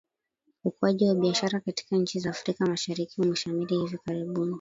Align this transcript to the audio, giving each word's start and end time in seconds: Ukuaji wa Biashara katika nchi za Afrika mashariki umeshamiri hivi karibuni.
Ukuaji 0.63 1.05
wa 1.05 1.15
Biashara 1.15 1.59
katika 1.59 1.95
nchi 1.95 2.19
za 2.19 2.29
Afrika 2.29 2.65
mashariki 2.65 3.21
umeshamiri 3.21 3.77
hivi 3.77 3.97
karibuni. 3.97 4.49